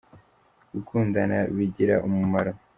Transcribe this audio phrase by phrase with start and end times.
[0.73, 2.51] Gukundana bigira umumaro.